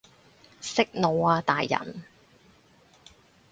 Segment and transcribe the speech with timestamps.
[0.61, 2.03] 息怒啊大人